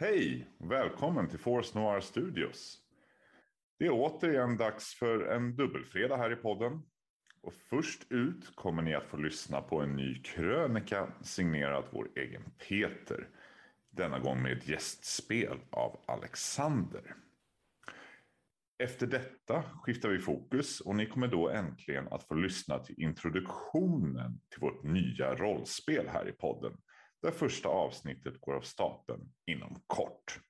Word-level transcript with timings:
Hej! 0.00 0.48
Välkommen 0.58 1.28
till 1.28 1.38
Force 1.38 1.78
Noir 1.78 2.00
Studios. 2.00 2.78
Det 3.78 3.86
är 3.86 3.90
återigen 3.90 4.56
dags 4.56 4.94
för 4.94 5.26
en 5.26 5.56
dubbelfredag 5.56 6.16
här 6.16 6.32
i 6.32 6.36
podden. 6.36 6.82
Och 7.42 7.54
först 7.54 8.12
ut 8.12 8.56
kommer 8.56 8.82
ni 8.82 8.94
att 8.94 9.06
få 9.06 9.16
lyssna 9.16 9.60
på 9.60 9.80
en 9.80 9.96
ny 9.96 10.22
krönika 10.22 11.12
signerad 11.20 11.84
vår 11.90 12.08
egen 12.16 12.42
Peter. 12.68 13.28
Denna 13.90 14.18
gång 14.18 14.42
med 14.42 14.52
ett 14.52 14.68
gästspel 14.68 15.58
av 15.70 16.00
Alexander. 16.06 17.14
Efter 18.78 19.06
detta 19.06 19.62
skiftar 19.62 20.08
vi 20.08 20.18
fokus 20.18 20.80
och 20.80 20.96
ni 20.96 21.06
kommer 21.06 21.28
då 21.28 21.48
äntligen 21.48 22.08
att 22.08 22.24
få 22.24 22.34
lyssna 22.34 22.78
till 22.78 23.02
introduktionen 23.02 24.40
till 24.50 24.60
vårt 24.60 24.82
nya 24.82 25.34
rollspel 25.34 26.08
här 26.08 26.28
i 26.28 26.32
podden. 26.32 26.72
Där 27.22 27.30
första 27.30 27.68
avsnittet 27.68 28.40
går 28.40 28.54
av 28.54 28.60
stapeln 28.60 29.32
inom 29.46 29.82
kort. 29.86 30.40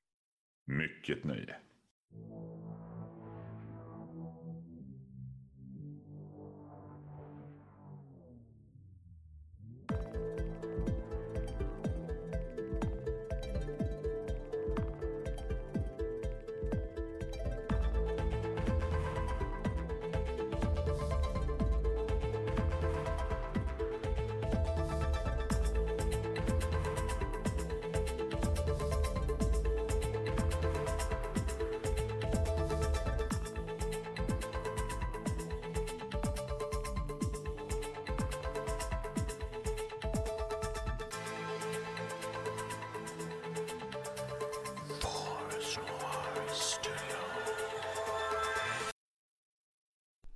Mycket 0.67 1.25
nöje. 1.25 1.57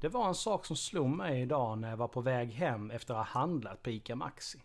Det 0.02 0.08
var 0.08 0.28
en 0.28 0.34
sak 0.34 0.66
som 0.66 0.76
slog 0.76 1.08
mig 1.08 1.42
idag 1.42 1.78
när 1.78 1.90
jag 1.90 1.96
var 1.96 2.08
på 2.08 2.20
väg 2.20 2.50
hem 2.50 2.90
efter 2.90 3.14
att 3.14 3.18
ha 3.18 3.40
handlat 3.40 3.82
på 3.82 3.90
ICA 3.90 4.16
Maxi. 4.16 4.62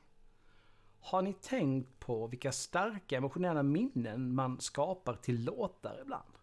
Har 0.99 1.21
ni 1.21 1.33
tänkt 1.33 1.99
på 1.99 2.27
vilka 2.27 2.51
starka 2.51 3.17
emotionella 3.17 3.63
minnen 3.63 4.35
man 4.35 4.59
skapar 4.59 5.15
till 5.15 5.43
låtar 5.43 5.99
ibland? 6.01 6.33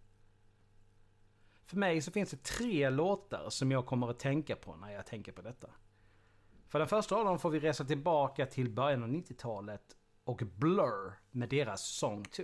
För 1.67 1.77
mig 1.77 2.03
så 2.03 2.11
finns 2.11 2.31
det 2.31 2.43
tre 2.43 2.91
låtar 2.91 3.51
som 3.51 3.73
jag 3.73 3.87
kommer 3.87 4.11
att 4.11 4.19
tänka 4.19 4.57
på 4.57 4.77
när 4.77 4.91
jag 4.91 5.07
tänker 5.07 5.33
på 5.33 5.43
detta. 5.43 5.69
För 6.69 6.79
den 6.79 6.89
första 6.89 7.17
av 7.17 7.25
dem 7.25 7.39
får 7.39 7.51
vi 7.51 7.61
resa 7.61 7.85
tillbaka 7.85 8.47
till 8.47 8.71
början 8.71 9.03
av 9.03 9.09
90-talet 9.09 9.97
och 10.25 10.43
Blur 10.59 11.13
med 11.31 11.49
deras 11.49 11.87
Song 11.87 12.25
2. 12.25 12.43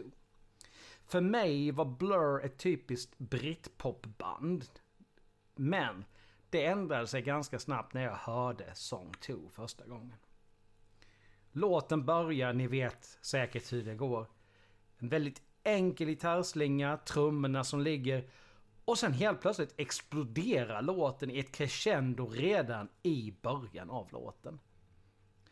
För 1.07 1.21
mig 1.21 1.71
var 1.71 1.85
Blur 1.85 2.45
ett 2.45 2.59
typiskt 2.59 3.19
britpopband. 3.19 4.65
Men 5.55 6.05
det 6.51 6.65
ändrade 6.65 7.07
sig 7.07 7.23
ganska 7.23 7.59
snabbt 7.59 7.95
när 7.95 8.03
jag 8.03 8.17
hörde 8.17 8.75
Song 8.75 9.13
2 9.21 9.35
första 9.53 9.87
gången. 9.87 10.17
Låten 11.53 12.07
börjar, 12.07 12.53
ni 12.53 12.67
vet 12.67 13.19
säkert 13.21 13.73
hur 13.73 13.85
det 13.85 13.95
går. 13.95 14.27
En 14.99 15.09
väldigt 15.09 15.43
enkel 15.63 16.07
gitarrslinga, 16.09 16.97
trummorna 16.97 17.65
som 17.65 17.81
ligger 17.81 18.31
och 18.85 18.99
sen 18.99 19.13
helt 19.13 19.41
plötsligt 19.41 19.75
exploderar 19.77 20.83
låten 20.83 21.31
i 21.31 21.39
ett 21.39 21.53
crescendo 21.53 22.27
redan 22.27 22.89
i 23.03 23.35
början 23.43 23.91
av 23.91 24.13
låten. 24.13 24.61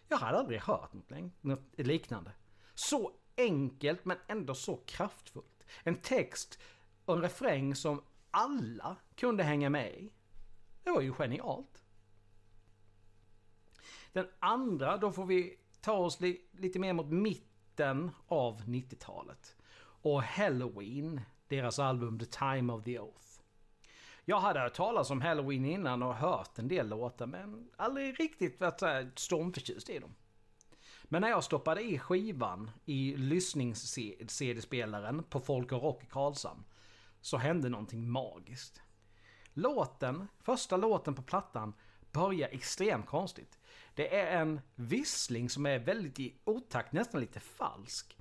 Jag 0.08 0.16
hade 0.16 0.38
aldrig 0.38 0.60
hört 0.60 0.92
något 0.92 1.60
liknande. 1.76 2.32
Så 2.74 3.12
enkelt 3.36 4.04
men 4.04 4.16
ändå 4.26 4.54
så 4.54 4.76
kraftfullt. 4.76 5.64
En 5.82 5.94
text 5.94 6.58
och 7.04 7.16
en 7.16 7.22
refräng 7.22 7.74
som 7.74 8.02
alla 8.30 8.96
kunde 9.14 9.42
hänga 9.42 9.70
med 9.70 9.90
i. 9.90 10.12
Det 10.88 10.92
var 10.92 11.00
ju 11.00 11.12
genialt. 11.12 11.82
Den 14.12 14.26
andra, 14.38 14.96
då 14.96 15.12
får 15.12 15.26
vi 15.26 15.58
ta 15.80 15.92
oss 15.92 16.20
li 16.20 16.40
lite 16.52 16.78
mer 16.78 16.92
mot 16.92 17.06
mitten 17.06 18.10
av 18.28 18.60
90-talet. 18.60 19.56
Och 19.80 20.22
Halloween, 20.22 21.20
deras 21.48 21.78
album 21.78 22.18
The 22.18 22.24
Time 22.24 22.72
of 22.72 22.84
the 22.84 22.98
Oath. 22.98 23.26
Jag 24.24 24.40
hade 24.40 24.60
hört 24.60 24.74
talas 24.74 25.10
om 25.10 25.20
Halloween 25.20 25.64
innan 25.64 26.02
och 26.02 26.14
hört 26.14 26.58
en 26.58 26.68
del 26.68 26.88
låtar 26.88 27.26
men 27.26 27.70
aldrig 27.76 28.20
riktigt 28.20 28.60
varit 28.60 29.18
stormförtjust 29.18 29.90
i 29.90 29.98
dem. 29.98 30.14
Men 31.04 31.20
när 31.20 31.28
jag 31.28 31.44
stoppade 31.44 31.82
i 31.82 31.98
skivan 31.98 32.70
i 32.84 33.16
lyssnings-CD-spelaren 33.16 35.22
på 35.22 35.40
Folk 35.40 35.72
och 35.72 35.82
Rock 35.82 36.02
i 36.02 36.06
Karlshamn 36.06 36.64
så 37.20 37.36
hände 37.36 37.68
någonting 37.68 38.10
magiskt. 38.10 38.82
Låten, 39.58 40.28
första 40.40 40.76
låten 40.76 41.14
på 41.14 41.22
plattan, 41.22 41.72
börjar 42.12 42.48
extremt 42.48 43.06
konstigt. 43.06 43.58
Det 43.94 44.16
är 44.16 44.40
en 44.40 44.60
vissling 44.74 45.50
som 45.50 45.66
är 45.66 45.78
väldigt 45.78 46.20
i 46.20 46.34
otakt, 46.44 46.92
nästan 46.92 47.20
lite 47.20 47.40
falsk. 47.40 48.18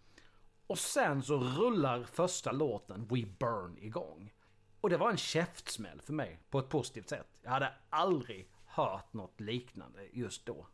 Och 0.68 0.80
sen 0.80 1.24
så 1.24 1.38
rullar 1.38 2.04
första 2.04 2.52
låten, 2.52 3.08
We 3.08 3.26
Burn, 3.40 3.78
igång. 3.78 4.34
Och 4.82 4.90
det 4.90 4.98
var 4.98 5.12
en 5.12 5.18
käftsmäll 5.18 6.02
för 6.02 6.14
mig, 6.14 6.40
på 6.50 6.60
ett 6.60 6.70
positivt 6.70 7.10
sätt. 7.10 7.40
Jag 7.42 7.52
hade 7.52 7.74
aldrig 7.90 8.50
hört 8.66 9.14
något 9.14 9.40
liknande 9.40 10.08
just 10.14 10.46
då. 10.46 10.68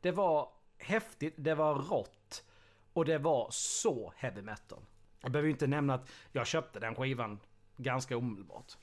Det 0.00 0.10
var 0.10 0.52
häftigt, 0.78 1.34
det 1.36 1.54
var 1.54 1.74
rått 1.74 2.44
och 2.92 3.04
det 3.04 3.18
var 3.18 3.48
så 3.50 4.12
heavy 4.16 4.42
metal. 4.42 4.82
Jag 5.20 5.32
behöver 5.32 5.50
inte 5.50 5.66
nämna 5.66 5.94
att 5.94 6.10
jag 6.32 6.46
köpte 6.46 6.80
den 6.80 6.94
skivan 6.94 7.40
ganska 7.76 8.16
omedelbart. 8.16 8.76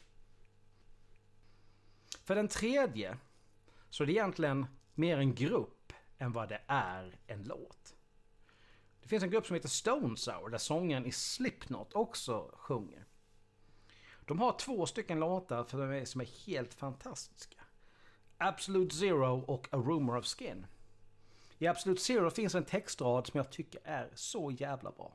För 2.24 2.36
den 2.36 2.48
tredje 2.48 3.18
så 3.90 4.04
är 4.04 4.08
det 4.08 4.14
egentligen 4.14 4.66
mer 4.96 5.18
en 5.18 5.36
grupp 5.36 5.94
än 6.18 6.32
vad 6.32 6.50
det 6.50 6.62
är 6.68 7.20
en 7.28 7.44
låt. 7.44 7.96
Det 9.02 9.08
finns 9.08 9.24
en 9.24 9.30
grupp 9.30 9.46
som 9.46 9.54
heter 9.54 9.70
Stone 9.70 10.18
Sour 10.18 10.50
där 10.50 10.58
sången 10.58 11.06
i 11.06 11.12
Slipknot 11.12 11.94
också 11.94 12.52
sjunger. 12.54 13.06
De 14.26 14.40
har 14.40 14.58
två 14.60 14.86
stycken 14.86 15.20
låtar 15.20 15.64
för 15.64 15.88
mig 15.88 16.06
som 16.06 16.22
är 16.22 16.46
helt 16.46 16.74
fantastiska. 16.74 17.60
Absolute 18.38 18.96
Zero 18.96 19.40
och 19.42 19.68
A 19.72 19.78
Rumor 19.78 20.18
of 20.18 20.26
Skin. 20.26 20.66
I 21.58 21.68
Absolute 21.68 22.02
Zero 22.02 22.30
finns 22.30 22.56
en 22.56 22.66
textrad 22.66 23.28
som 23.28 23.38
jag 23.38 23.52
tycker 23.52 23.82
är 23.84 24.10
så 24.14 24.52
jävla 24.52 24.92
bra. 24.92 25.14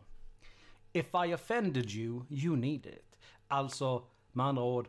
If 0.93 1.07
I 1.27 1.35
offended 1.35 1.91
you, 1.91 2.25
you 2.31 2.57
needed 2.57 2.95
it. 2.95 3.19
Alltså, 3.49 4.07
med 4.33 4.47
andra 4.47 4.63
ord, 4.63 4.89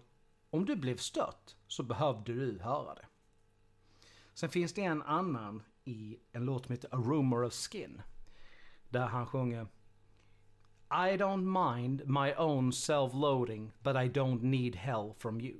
om 0.56 0.66
du 0.66 0.76
blev 0.76 0.98
stött 0.98 1.56
så 1.68 1.84
behövde 1.84 2.34
du 2.34 2.60
höra 2.60 2.96
det. 2.96 3.06
Sen 4.34 4.50
finns 4.50 4.74
det 4.74 4.82
en 4.82 5.02
annan 5.02 5.64
i 5.84 6.18
en 6.32 6.46
låt 6.46 6.66
som 6.66 6.74
heter 6.74 6.96
A 6.96 6.98
Rumor 6.98 7.44
of 7.44 7.54
Skin. 7.54 8.02
Där 8.90 9.08
han 9.08 9.28
sjunger 9.28 9.68
I 10.90 11.18
don't 11.18 11.72
mind 11.72 12.08
my 12.08 12.34
own 12.38 12.72
self-loading 12.72 13.72
but 13.80 13.96
I 13.96 14.20
don't 14.20 14.44
need 14.44 14.76
hell 14.76 15.14
from 15.18 15.42
you. 15.42 15.58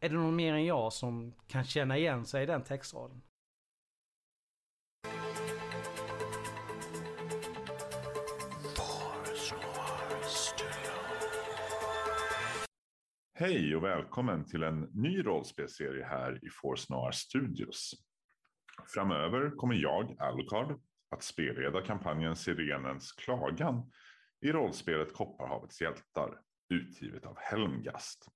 Är 0.00 0.08
det 0.08 0.14
någon 0.14 0.36
mer 0.36 0.54
än 0.54 0.64
jag 0.64 0.92
som 0.92 1.34
kan 1.46 1.64
känna 1.64 1.98
igen 1.98 2.26
sig 2.26 2.42
i 2.42 2.46
den 2.46 2.62
textraden? 2.62 3.22
Hej 13.40 13.76
och 13.76 13.84
välkommen 13.84 14.44
till 14.44 14.62
en 14.62 14.80
ny 14.80 15.22
rollspelserie 15.22 16.04
här 16.04 16.44
i 16.44 16.48
Force 16.50 16.92
Noir 16.92 17.10
Studios. 17.10 17.92
Framöver 18.94 19.50
kommer 19.50 19.74
jag, 19.74 20.16
Alucard, 20.18 20.80
att 21.10 21.22
spelleda 21.22 21.82
kampanjen 21.82 22.36
Sirenens 22.36 23.12
klagan 23.12 23.90
i 24.40 24.52
rollspelet 24.52 25.14
Kopparhavets 25.14 25.80
hjältar, 25.80 26.40
utgivet 26.68 27.26
av 27.26 27.36
Helmgast. 27.38 28.28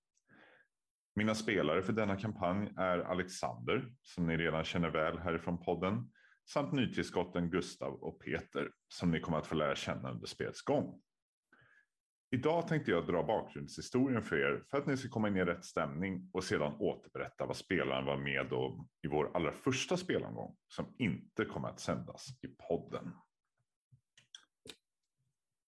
Mina 1.15 1.35
spelare 1.35 1.83
för 1.83 1.93
denna 1.93 2.17
kampanj 2.17 2.73
är 2.77 2.99
Alexander, 2.99 3.93
som 4.03 4.27
ni 4.27 4.37
redan 4.37 4.65
känner 4.65 4.91
väl 4.91 5.19
härifrån 5.19 5.65
podden, 5.65 6.11
samt 6.51 6.73
nytillskotten 6.73 7.51
Gustav 7.51 7.95
och 7.95 8.21
Peter, 8.21 8.71
som 8.89 9.11
ni 9.11 9.21
kommer 9.21 9.39
att 9.39 9.47
få 9.47 9.55
lära 9.55 9.75
känna 9.75 10.11
under 10.11 10.27
spelets 10.27 10.63
gång. 10.63 11.01
Idag 12.35 12.69
tänkte 12.69 12.91
jag 12.91 13.07
dra 13.07 13.23
bakgrundshistorien 13.23 14.23
för 14.23 14.37
er 14.37 14.65
för 14.71 14.79
att 14.79 14.87
ni 14.87 14.97
ska 14.97 15.09
komma 15.09 15.29
in 15.29 15.37
i 15.37 15.45
rätt 15.45 15.65
stämning 15.65 16.31
och 16.33 16.45
sedan 16.45 16.77
återberätta 16.79 17.47
vad 17.47 17.57
spelaren 17.57 18.05
var 18.05 18.17
med 18.17 18.53
om 18.53 18.89
i 19.03 19.09
vår 19.09 19.37
allra 19.37 19.53
första 19.53 19.97
spelomgång 19.97 20.57
som 20.69 20.95
inte 20.99 21.45
kommer 21.45 21.69
att 21.69 21.81
sändas 21.81 22.27
i 22.43 22.49
podden. 22.49 23.11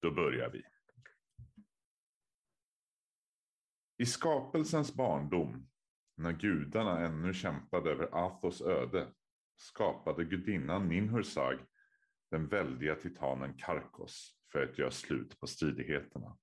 då 0.03 0.11
börjar 0.11 0.51
vi. 0.51 0.63
I 3.99 4.07
skapelsens 4.07 4.95
barndom, 4.95 5.69
när 6.17 6.33
gudarna 6.33 7.01
ännu 7.01 7.35
kämpade 7.35 7.91
över 7.91 8.09
Athos 8.13 8.63
öde, 8.63 9.13
skapade 9.57 10.25
gudinnan 10.25 10.89
Ninhursag 10.89 11.59
den 12.31 12.49
väldiga 12.49 12.95
titanen 12.95 13.55
Karkos 13.59 14.39
för 14.53 14.63
att 14.63 14.79
göra 14.79 14.91
slut 14.91 15.41
på 15.41 15.47
stridigheterna. 15.47 16.37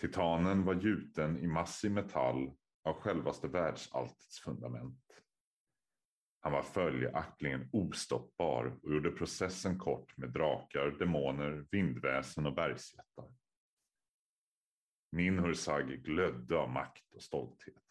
Titanen 0.00 0.64
var 0.64 0.74
gjuten 0.74 1.38
i 1.38 1.46
massiv 1.46 1.92
metall 1.92 2.56
av 2.84 2.94
självaste 2.94 3.48
världsalltets 3.48 4.40
fundament. 4.40 5.22
Han 6.40 6.52
var 6.52 6.62
följaktligen 6.62 7.68
ostoppbar 7.72 8.78
och 8.82 8.92
gjorde 8.92 9.10
processen 9.10 9.78
kort 9.78 10.16
med 10.16 10.30
drakar, 10.30 10.90
demoner, 10.90 11.66
vindväsen 11.70 12.46
och 12.46 12.54
bergsjättar. 12.54 13.34
Ninhursag 15.12 15.88
glödde 15.88 16.58
av 16.58 16.70
makt 16.70 17.14
och 17.14 17.22
stolthet. 17.22 17.84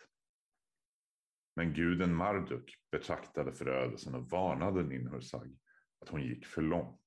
Men 1.55 1.73
guden 1.73 2.15
Marduk 2.15 2.75
betraktade 2.91 3.53
förödelsen 3.53 4.15
och 4.15 4.29
varnade 4.29 4.83
Ninhursag 4.83 5.57
att 5.99 6.09
hon 6.09 6.21
gick 6.21 6.45
för 6.45 6.61
långt. 6.61 7.01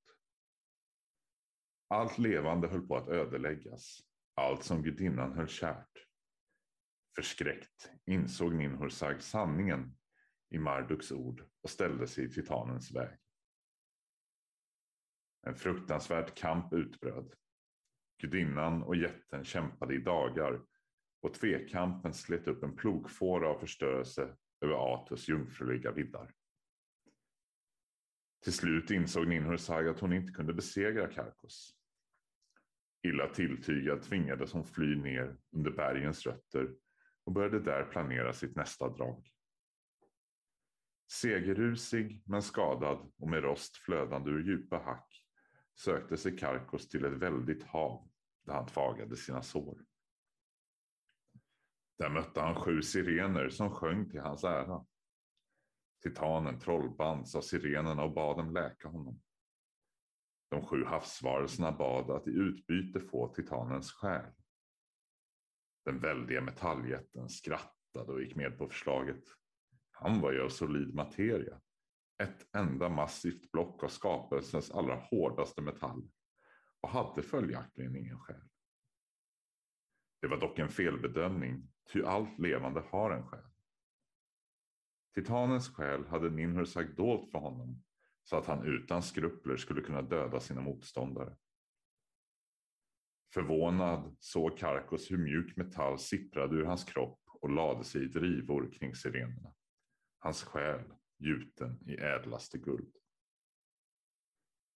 Allt 1.89 2.19
levande 2.19 2.69
höll 2.69 2.87
på 2.87 2.97
att 2.97 3.09
ödeläggas, 3.09 4.12
allt 4.35 4.65
som 4.65 4.83
gudinnan 4.83 5.33
höll 5.33 5.49
kärt. 5.49 6.07
Förskräckt 7.17 7.91
insåg 8.07 8.55
Ninhursag 8.55 9.23
sanningen 9.23 9.99
i 10.51 10.59
Marduks 10.59 11.13
ord 11.13 11.45
och 11.63 11.71
ställde 11.71 12.07
sig 12.07 12.25
i 12.25 12.31
titanens 12.31 12.93
väg. 12.93 13.19
En 15.47 15.55
fruktansvärd 15.55 16.35
kamp 16.35 16.73
utbröt. 16.73 17.35
Gudinnan 18.19 18.83
och 18.83 18.97
jätten 18.97 19.45
kämpade 19.45 19.95
i 19.95 19.99
dagar 19.99 20.61
och 21.21 21.35
tvekampen 21.35 22.15
slet 22.15 22.47
upp 22.47 22.63
en 22.63 22.77
plogfåra 22.77 23.49
av 23.49 23.59
förstörelse 23.59 24.37
över 24.61 24.95
Atus 24.95 25.29
jungfruliga 25.29 25.93
viddar. 25.93 26.35
Till 28.43 28.53
slut 28.53 28.91
insåg 28.91 29.29
Ninhursag 29.29 29.89
att 29.89 30.01
hon 30.01 30.13
inte 30.13 30.33
kunde 30.33 30.55
besegra 30.55 31.13
Karkos. 31.13 31.82
Illa 33.03 33.29
tilltygad 33.29 34.03
tvingades 34.03 34.53
hon 34.53 34.65
fly 34.65 34.97
ner 34.97 35.37
under 35.51 35.71
bergens 35.71 36.27
rötter 36.27 36.75
och 37.25 37.33
började 37.33 37.61
där 37.61 37.85
planera 37.85 38.33
sitt 38.33 38.57
nästa 38.57 38.89
drag. 38.89 39.29
Segerrusig 41.13 42.23
men 42.27 42.43
skadad 42.43 43.13
och 43.19 43.29
med 43.29 43.43
rost 43.43 43.77
flödande 43.77 44.31
ur 44.31 44.43
djupa 44.45 44.79
hack 44.79 45.23
sökte 45.75 46.17
sig 46.17 46.37
Karkos 46.37 46.89
till 46.89 47.05
ett 47.05 47.13
väldigt 47.13 47.63
hav 47.63 48.11
där 48.47 48.55
han 48.55 48.67
tvagade 48.67 49.17
sina 49.17 49.43
sår. 49.43 49.85
Där 51.99 52.11
mötte 52.11 52.41
han 52.41 52.55
sju 52.55 52.83
sirener 52.83 53.49
som 53.49 53.71
sjöng 53.71 54.11
till 54.11 54.21
hans 54.21 54.45
ära. 54.45 54.87
Titanen 56.03 56.59
trollbands 56.61 57.35
av 57.35 57.41
sirenerna 57.41 58.03
och 58.03 58.15
bad 58.15 58.37
dem 58.37 58.55
läka 58.55 58.89
honom. 58.89 59.21
De 60.53 60.63
sju 60.67 60.85
havsvarelserna 60.85 61.73
bad 61.73 62.11
att 62.11 62.29
i 62.29 62.31
utbyte 62.31 63.01
få 63.01 63.35
titanens 63.35 63.93
själ. 63.93 64.33
Den 65.85 65.99
väldiga 66.01 66.41
metalljätten 66.41 67.29
skrattade 67.29 68.13
och 68.13 68.23
gick 68.23 68.37
med 68.37 68.59
på 68.59 68.69
förslaget. 68.69 69.25
Han 69.91 70.21
var 70.21 70.33
ju 70.33 70.43
av 70.43 70.49
solid 70.49 70.95
materia. 70.95 71.61
Ett 72.23 72.57
enda 72.57 72.89
massivt 72.89 73.51
block 73.53 73.85
av 73.85 73.89
skapelsens 73.89 74.71
allra 74.71 74.95
hårdaste 74.95 75.63
metall 75.63 76.09
och 76.81 76.89
hade 76.89 77.23
följaktligen 77.23 77.97
ingen 77.97 78.19
själ. 78.19 78.49
Det 80.21 80.29
var 80.29 80.41
dock 80.41 80.59
en 80.59 80.69
felbedömning, 80.69 81.69
ty 81.93 82.03
allt 82.03 82.39
levande 82.39 82.81
har 82.81 83.11
en 83.11 83.27
själ. 83.27 83.51
Titanens 85.15 85.69
själ 85.69 86.07
hade 86.07 86.31
Ninhursag 86.31 86.97
dolt 86.97 87.31
för 87.31 87.39
honom 87.39 87.83
så 88.23 88.37
att 88.37 88.47
han 88.47 88.67
utan 88.67 89.03
skrupler 89.03 89.57
skulle 89.57 89.83
kunna 89.83 90.03
döda 90.03 90.41
sina 90.41 90.61
motståndare. 90.61 91.37
Förvånad 93.35 94.17
såg 94.19 94.59
Karkos 94.59 95.11
hur 95.11 95.19
mjuk 95.19 95.57
metall 95.57 95.99
sipprade 95.99 96.57
ur 96.57 96.65
hans 96.65 96.85
kropp 96.85 97.21
och 97.41 97.51
lade 97.51 97.85
sig 97.85 98.05
i 98.05 98.09
drivor 98.09 98.73
kring 98.73 98.95
sirenerna. 98.95 99.55
Hans 100.19 100.43
själ 100.43 100.85
gjuten 101.19 101.89
i 101.89 101.95
ädlaste 101.95 102.59
guld. 102.59 102.97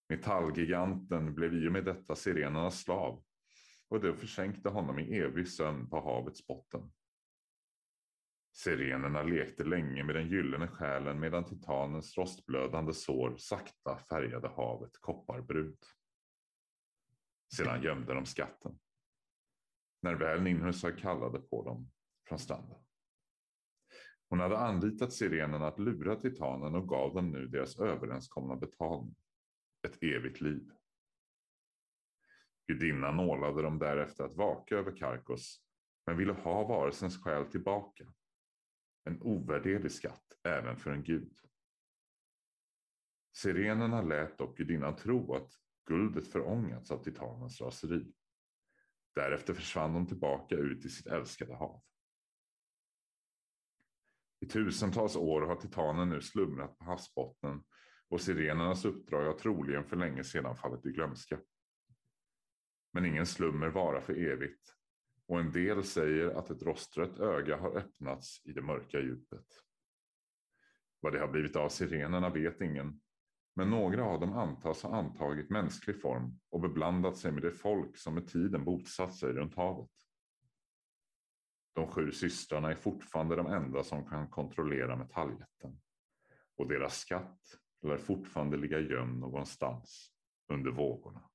Metallgiganten 0.09 1.35
blev 1.35 1.53
i 1.53 1.67
och 1.67 1.71
med 1.71 1.85
detta 1.85 2.15
sirenernas 2.15 2.81
slav 2.81 3.23
och 3.89 4.01
det 4.01 4.15
försänkte 4.15 4.69
honom 4.69 4.99
i 4.99 5.17
evig 5.17 5.47
sömn 5.47 5.89
på 5.89 5.99
havets 5.99 6.47
botten. 6.47 6.91
Sirenerna 8.57 9.23
lekte 9.23 9.63
länge 9.63 10.03
med 10.03 10.15
den 10.15 10.27
gyllene 10.27 10.67
själen 10.67 11.19
medan 11.19 11.45
titanens 11.45 12.17
rostblödande 12.17 12.93
sår 12.93 13.37
sakta 13.37 13.97
färgade 13.97 14.47
havet 14.47 14.91
kopparbrunt. 15.01 15.95
Sedan 17.55 17.81
gömde 17.81 18.13
de 18.13 18.25
skatten. 18.25 18.79
När 20.01 20.15
väl 20.15 20.41
Ninhusa 20.41 20.91
kallade 20.91 21.39
på 21.39 21.63
dem 21.63 21.91
från 22.27 22.39
stranden. 22.39 22.77
Hon 24.29 24.39
hade 24.39 24.57
anlitat 24.57 25.13
sirenerna 25.13 25.67
att 25.67 25.79
lura 25.79 26.15
titanen 26.15 26.75
och 26.75 26.89
gav 26.89 27.13
dem 27.13 27.31
nu 27.31 27.47
deras 27.47 27.79
överenskomna 27.79 28.55
betalning. 28.55 29.15
Ett 29.87 30.03
evigt 30.03 30.41
liv. 30.41 30.71
Gudinnan 32.67 33.19
ålade 33.19 33.61
dem 33.61 33.79
därefter 33.79 34.23
att 34.23 34.35
vaka 34.35 34.75
över 34.75 34.97
Karkos 34.97 35.61
men 36.05 36.17
ville 36.17 36.33
ha 36.33 36.67
varelsens 36.67 37.23
själ 37.23 37.45
tillbaka. 37.45 38.13
En 39.07 39.21
ovärderlig 39.21 39.91
skatt 39.91 40.33
även 40.43 40.77
för 40.77 40.91
en 40.91 41.03
gud. 41.03 41.37
Sirenerna 43.35 44.01
lät 44.01 44.37
dock 44.37 44.57
gudinnan 44.57 44.95
tro 44.95 45.35
att 45.35 45.51
guldet 45.85 46.27
förångats 46.27 46.91
av 46.91 47.03
titanens 47.03 47.61
raseri. 47.61 48.13
Därefter 49.15 49.53
försvann 49.53 49.93
de 49.93 50.07
tillbaka 50.07 50.55
ut 50.55 50.85
i 50.85 50.89
sitt 50.89 51.07
älskade 51.07 51.55
hav. 51.55 51.83
I 54.39 54.45
tusentals 54.45 55.15
år 55.15 55.41
har 55.41 55.55
titanen 55.55 56.09
nu 56.09 56.21
slumrat 56.21 56.77
på 56.77 56.85
havsbottnen 56.85 57.63
och 58.07 58.21
sirenernas 58.21 58.85
uppdrag 58.85 59.25
har 59.25 59.33
troligen 59.33 59.83
för 59.83 59.95
länge 59.95 60.23
sedan 60.23 60.55
fallit 60.55 60.85
i 60.85 60.91
glömska. 60.91 61.39
Men 62.93 63.05
ingen 63.05 63.25
slummer 63.25 63.67
varar 63.67 64.01
för 64.01 64.13
evigt 64.13 64.76
och 65.27 65.39
en 65.39 65.51
del 65.51 65.83
säger 65.83 66.29
att 66.29 66.49
ett 66.49 66.63
rostrött 66.63 67.19
öga 67.19 67.57
har 67.57 67.77
öppnats 67.77 68.41
i 68.45 68.51
det 68.51 68.61
mörka 68.61 68.99
djupet. 68.99 69.45
Vad 70.99 71.13
det 71.13 71.19
har 71.19 71.27
blivit 71.27 71.55
av 71.55 71.69
sirenerna 71.69 72.29
vet 72.29 72.61
ingen, 72.61 73.01
men 73.55 73.69
några 73.69 74.05
av 74.05 74.19
dem 74.19 74.33
antas 74.33 74.83
ha 74.83 74.95
antagit 74.95 75.49
mänsklig 75.49 76.01
form 76.01 76.39
och 76.49 76.61
beblandat 76.61 77.17
sig 77.17 77.31
med 77.31 77.41
det 77.41 77.51
folk 77.51 77.97
som 77.97 78.13
med 78.13 78.27
tiden 78.27 78.65
bosatt 78.65 79.15
sig 79.15 79.33
runt 79.33 79.55
havet. 79.55 79.91
De 81.73 81.87
sju 81.87 82.11
systrarna 82.11 82.71
är 82.71 82.75
fortfarande 82.75 83.35
de 83.35 83.47
enda 83.47 83.83
som 83.83 84.09
kan 84.09 84.29
kontrollera 84.29 84.95
metalljätten 84.95 85.79
och 86.57 86.67
deras 86.67 86.97
skatt 86.97 87.39
lär 87.81 87.97
fortfarande 87.97 88.57
ligga 88.57 88.79
gömd 88.79 89.19
någonstans 89.19 90.11
under 90.47 90.71
vågorna. 90.71 91.29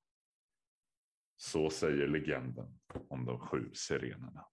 Så 1.35 1.69
säger 1.69 2.07
legenden 2.07 2.79
om 3.09 3.25
de 3.25 3.39
sju 3.39 3.69
sirenerna. 3.73 4.45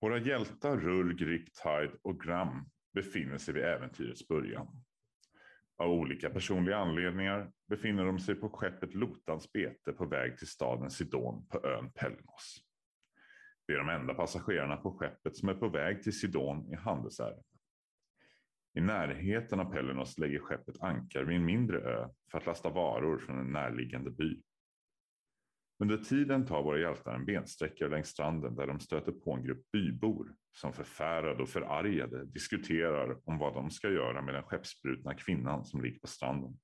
Våra 0.00 0.18
hjältar 0.18 0.76
Rulg, 0.76 1.24
Riptide 1.24 1.98
och 2.02 2.20
Gram 2.20 2.70
befinner 2.94 3.38
sig 3.38 3.54
vid 3.54 3.64
äventyrets 3.64 4.28
början. 4.28 4.84
Av 5.76 5.90
olika 5.90 6.30
personliga 6.30 6.76
anledningar 6.76 7.52
befinner 7.68 8.04
de 8.04 8.18
sig 8.18 8.34
på 8.34 8.48
skeppet 8.48 8.94
Lotans 8.94 9.52
bete 9.52 9.92
på 9.92 10.06
väg 10.06 10.38
till 10.38 10.46
staden 10.46 10.90
Sidon 10.90 11.46
på 11.46 11.66
ön 11.66 11.92
Pelnos. 11.92 12.64
Det 13.66 13.72
är 13.72 13.78
de 13.78 13.88
enda 13.88 14.14
passagerarna 14.14 14.76
på 14.76 14.98
skeppet 14.98 15.36
som 15.36 15.48
är 15.48 15.54
på 15.54 15.68
väg 15.68 16.02
till 16.02 16.18
Sidon 16.18 16.72
i 16.72 16.76
handelsärenden. 16.76 17.57
I 18.78 18.80
närheten 18.80 19.60
av 19.60 19.72
Pellenos 19.72 20.18
lägger 20.18 20.38
skeppet 20.38 20.82
ankar 20.82 21.24
vid 21.24 21.36
en 21.36 21.44
mindre 21.44 21.78
ö 21.78 22.08
för 22.30 22.38
att 22.38 22.46
lasta 22.46 22.70
varor 22.70 23.18
från 23.18 23.38
en 23.38 23.52
närliggande 23.52 24.10
by. 24.10 24.42
Under 25.78 25.96
tiden 25.96 26.46
tar 26.46 26.62
våra 26.62 26.78
hjältar 26.78 27.14
en 27.14 27.24
bensträckare 27.24 27.88
längs 27.88 28.08
stranden 28.08 28.54
där 28.54 28.66
de 28.66 28.80
stöter 28.80 29.12
på 29.12 29.32
en 29.32 29.42
grupp 29.42 29.70
bybor 29.72 30.34
som 30.52 30.72
förfärade 30.72 31.42
och 31.42 31.48
förargade 31.48 32.24
diskuterar 32.24 33.20
om 33.24 33.38
vad 33.38 33.54
de 33.54 33.70
ska 33.70 33.90
göra 33.90 34.22
med 34.22 34.34
den 34.34 34.42
skeppsbrutna 34.42 35.14
kvinnan 35.14 35.64
som 35.64 35.82
ligger 35.82 36.00
på 36.00 36.06
stranden. 36.06 36.58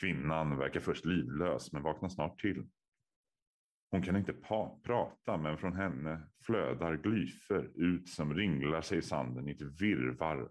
Kvinnan 0.00 0.58
verkar 0.58 0.80
först 0.80 1.04
livlös 1.04 1.72
men 1.72 1.82
vaknar 1.82 2.08
snart 2.08 2.40
till. 2.40 2.66
Hon 3.90 4.02
kan 4.02 4.16
inte 4.16 4.32
prata 4.82 5.36
men 5.36 5.58
från 5.58 5.76
henne 5.76 6.28
flödar 6.46 6.96
glyfer 6.96 7.70
ut 7.74 8.08
som 8.08 8.34
ringlar 8.34 8.80
sig 8.80 8.98
i 8.98 9.02
sanden 9.02 9.48
i 9.48 9.52
ett 9.52 9.80
virvar 9.80 10.50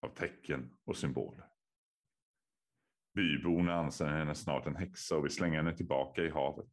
av 0.00 0.08
tecken 0.08 0.78
och 0.84 0.96
symboler. 0.96 1.46
Byborna 3.14 3.74
anser 3.74 4.06
henne 4.06 4.34
snart 4.34 4.66
en 4.66 4.76
häxa 4.76 5.16
och 5.16 5.24
vill 5.24 5.34
slänga 5.34 5.56
henne 5.56 5.76
tillbaka 5.76 6.22
i 6.22 6.30
havet. 6.30 6.72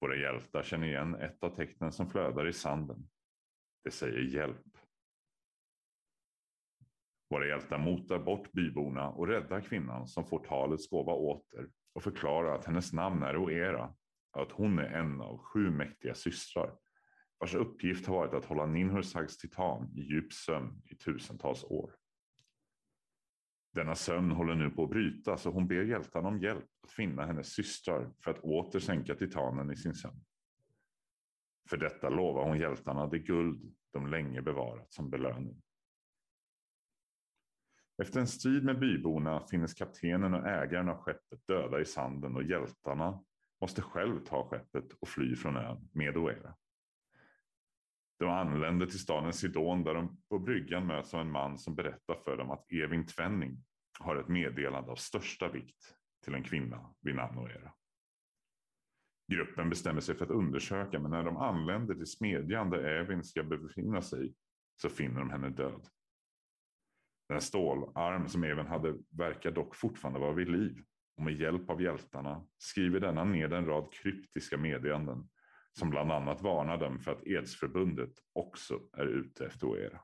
Våra 0.00 0.16
hjältar 0.16 0.62
känner 0.62 0.86
igen 0.86 1.14
ett 1.14 1.44
av 1.44 1.56
tecknen 1.56 1.92
som 1.92 2.10
flödar 2.10 2.48
i 2.48 2.52
sanden. 2.52 3.08
Det 3.84 3.90
säger 3.90 4.20
hjälp. 4.20 4.78
Våra 7.30 7.46
hjältar 7.46 7.78
motar 7.78 8.18
bort 8.18 8.52
byborna 8.52 9.08
och 9.08 9.28
räddar 9.28 9.60
kvinnan 9.60 10.06
som 10.06 10.26
får 10.26 10.44
talets 10.44 10.90
gåva 10.90 11.12
åter 11.12 11.70
och 11.92 12.02
förklarar 12.02 12.54
att 12.54 12.64
hennes 12.64 12.92
namn 12.92 13.22
är 13.22 13.36
Oera 13.36 13.94
och 14.32 14.42
att 14.42 14.52
hon 14.52 14.78
är 14.78 14.84
en 14.84 15.20
av 15.20 15.38
sju 15.38 15.70
mäktiga 15.70 16.14
systrar 16.14 16.76
vars 17.38 17.54
uppgift 17.54 18.06
har 18.06 18.14
varit 18.14 18.34
att 18.34 18.44
hålla 18.44 18.66
Ninhursags 18.66 19.36
titan 19.36 19.92
i 19.94 20.00
djup 20.00 20.32
sömn 20.32 20.82
i 20.84 20.94
tusentals 20.94 21.64
år. 21.64 21.94
Denna 23.72 23.94
sömn 23.94 24.30
håller 24.30 24.54
nu 24.54 24.70
på 24.70 24.84
att 24.84 24.90
brytas 24.90 25.46
och 25.46 25.52
hon 25.52 25.68
ber 25.68 25.84
hjältarna 25.84 26.28
om 26.28 26.40
hjälp 26.40 26.64
att 26.82 26.90
finna 26.90 27.26
hennes 27.26 27.52
systrar 27.52 28.12
för 28.24 28.30
att 28.30 28.38
åter 28.38 28.80
sänka 28.80 29.14
titanen 29.14 29.70
i 29.70 29.76
sin 29.76 29.94
sömn. 29.94 30.24
För 31.70 31.76
detta 31.76 32.08
lovar 32.08 32.48
hon 32.48 32.58
hjältarna 32.58 33.06
det 33.06 33.18
guld 33.18 33.74
de 33.92 34.06
länge 34.06 34.42
bevarat 34.42 34.92
som 34.92 35.10
belöning. 35.10 35.62
Efter 38.02 38.20
en 38.20 38.26
strid 38.26 38.64
med 38.64 38.78
byborna 38.78 39.46
finnes 39.46 39.74
kaptenen 39.74 40.34
och 40.34 40.46
ägaren 40.46 40.88
av 40.88 40.96
skeppet 40.96 41.46
döda 41.46 41.80
i 41.80 41.84
sanden 41.84 42.36
och 42.36 42.42
hjältarna 42.42 43.24
måste 43.60 43.82
själv 43.82 44.24
ta 44.24 44.48
skeppet 44.48 44.92
och 44.92 45.08
fly 45.08 45.36
från 45.36 45.56
ön 45.56 45.88
med 45.92 46.16
Oera. 46.16 46.54
De 48.18 48.28
anländer 48.28 48.86
till 48.86 48.98
staden 48.98 49.32
Sidon 49.32 49.84
där 49.84 49.94
de 49.94 50.22
på 50.28 50.38
bryggan 50.38 50.86
möts 50.86 51.14
av 51.14 51.20
en 51.20 51.30
man 51.30 51.58
som 51.58 51.74
berättar 51.74 52.14
för 52.24 52.36
dem 52.36 52.50
att 52.50 52.72
Evin 52.72 53.06
Tvenning 53.06 53.64
har 53.98 54.16
ett 54.16 54.28
meddelande 54.28 54.90
av 54.90 54.96
största 54.96 55.48
vikt 55.48 55.96
till 56.24 56.34
en 56.34 56.44
kvinna 56.44 56.94
vid 57.00 57.14
namn 57.14 57.38
Oera. 57.38 57.72
Gruppen 59.32 59.70
bestämmer 59.70 60.00
sig 60.00 60.14
för 60.14 60.24
att 60.24 60.30
undersöka 60.30 60.98
men 60.98 61.10
när 61.10 61.24
de 61.24 61.36
anländer 61.36 61.94
till 61.94 62.06
smedjan 62.06 62.70
där 62.70 62.84
Evin 62.84 63.24
ska 63.24 63.42
befinna 63.42 64.02
sig 64.02 64.34
så 64.76 64.88
finner 64.88 65.20
de 65.20 65.30
henne 65.30 65.48
död. 65.48 65.86
Den 67.28 67.40
stålarm 67.40 68.28
som 68.28 68.44
Evin 68.44 68.66
hade 68.66 68.94
verkar 69.10 69.50
dock 69.50 69.76
fortfarande 69.76 70.20
vara 70.20 70.32
vid 70.32 70.48
liv 70.48 70.84
och 71.16 71.22
med 71.22 71.34
hjälp 71.34 71.70
av 71.70 71.82
hjältarna 71.82 72.46
skriver 72.58 73.00
denna 73.00 73.24
ned 73.24 73.52
en 73.52 73.66
rad 73.66 73.92
kryptiska 73.92 74.56
meddelanden 74.56 75.28
som 75.78 75.90
bland 75.90 76.12
annat 76.12 76.42
varnar 76.42 76.78
dem 76.78 76.98
för 76.98 77.12
att 77.12 77.26
Edsförbundet 77.26 78.12
också 78.32 78.80
är 78.92 79.06
ute 79.06 79.46
efter 79.46 79.66
Oera. 79.66 80.00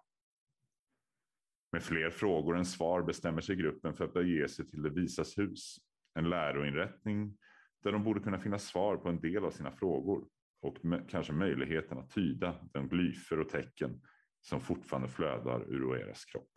Med 1.72 1.82
fler 1.82 2.10
frågor 2.10 2.56
än 2.56 2.64
svar 2.64 3.02
bestämmer 3.02 3.40
sig 3.40 3.56
gruppen 3.56 3.94
för 3.94 4.04
att 4.04 4.14
bege 4.14 4.48
sig 4.48 4.66
till 4.66 4.82
det 4.82 4.90
visas 4.90 5.38
hus, 5.38 5.76
en 6.14 6.30
läroinrättning 6.30 7.38
där 7.82 7.92
de 7.92 8.04
borde 8.04 8.20
kunna 8.20 8.38
finna 8.38 8.58
svar 8.58 8.96
på 8.96 9.08
en 9.08 9.20
del 9.20 9.44
av 9.44 9.50
sina 9.50 9.72
frågor 9.72 10.28
och 10.62 10.76
kanske 11.08 11.32
möjligheten 11.32 11.98
att 11.98 12.10
tyda 12.10 12.68
de 12.72 12.88
glyfer 12.88 13.40
och 13.40 13.48
tecken 13.48 14.02
som 14.40 14.60
fortfarande 14.60 15.08
flödar 15.08 15.72
ur 15.72 15.84
Oeras 15.84 16.24
kropp. 16.24 16.50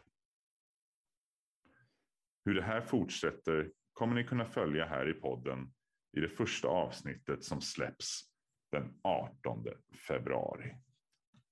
Hur 2.45 2.55
det 2.55 2.61
här 2.61 2.81
fortsätter 2.81 3.71
kommer 3.93 4.15
ni 4.15 4.23
kunna 4.23 4.45
följa 4.45 4.85
här 4.85 5.09
i 5.09 5.13
podden 5.13 5.73
i 6.17 6.19
det 6.19 6.29
första 6.29 6.67
avsnittet 6.67 7.43
som 7.43 7.61
släpps 7.61 8.34
den 8.75 8.93
18 9.01 9.63
februari. 10.07 10.75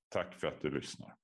Tack 0.10 0.34
för 0.34 0.48
att 0.48 0.62
du 0.62 0.70
lyssnar. 0.70 1.16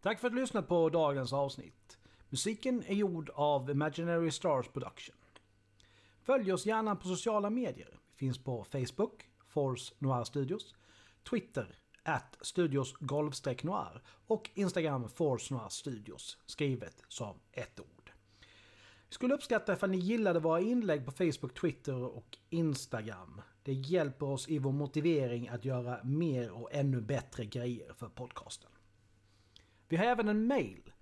Tack 0.00 0.20
för 0.20 0.26
att 0.26 0.34
du 0.34 0.40
lyssnat 0.40 0.68
på 0.68 0.88
dagens 0.88 1.32
avsnitt. 1.32 1.98
Musiken 2.28 2.82
är 2.86 2.94
gjord 2.94 3.30
av 3.34 3.70
Imaginary 3.70 4.30
Stars 4.30 4.68
Production. 4.68 5.16
Följ 6.22 6.52
oss 6.52 6.66
gärna 6.66 6.96
på 6.96 7.08
sociala 7.08 7.50
medier. 7.50 7.98
Vi 8.10 8.16
finns 8.16 8.44
på 8.44 8.64
Facebook, 8.64 9.28
Force 9.46 9.94
Noir 9.98 10.24
Studios, 10.24 10.74
Twitter, 11.30 11.78
at 12.02 12.38
Studios 12.40 12.94
Noir 13.62 14.02
och 14.26 14.50
Instagram 14.54 15.08
Force 15.08 15.54
Noir 15.54 15.68
Studios, 15.68 16.38
skrivet 16.46 17.02
som 17.08 17.40
ett 17.52 17.80
ord. 17.80 18.12
Vi 19.08 19.14
skulle 19.14 19.34
uppskatta 19.34 19.72
ifall 19.72 19.90
ni 19.90 19.98
gillade 19.98 20.40
våra 20.40 20.60
inlägg 20.60 21.06
på 21.06 21.12
Facebook, 21.12 21.54
Twitter 21.60 22.04
och 22.04 22.38
Instagram. 22.50 23.42
Det 23.68 23.74
hjälper 23.74 24.26
oss 24.26 24.48
i 24.48 24.58
vår 24.58 24.72
motivering 24.72 25.48
att 25.48 25.64
göra 25.64 26.00
mer 26.04 26.50
och 26.50 26.68
ännu 26.72 27.00
bättre 27.00 27.44
grejer 27.44 27.92
för 27.92 28.08
podcasten. 28.08 28.70
Vi 29.88 29.96
har 29.96 30.04
även 30.04 30.28
en 30.28 30.46
mail. 30.46 30.92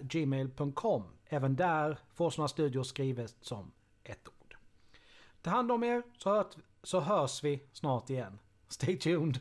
gmail.com 0.00 1.04
Även 1.24 1.56
där 1.56 1.98
Force 2.14 2.48
Studios 2.48 2.88
skrivet 2.88 3.36
som 3.40 3.72
ett 4.02 4.28
ord. 4.28 4.56
Ta 5.42 5.50
hand 5.50 5.72
om 5.72 5.84
er 5.84 6.02
så, 6.18 6.30
hört, 6.30 6.56
så 6.82 7.00
hörs 7.00 7.44
vi 7.44 7.62
snart 7.72 8.10
igen. 8.10 8.38
Stay 8.68 8.98
tuned! 8.98 9.40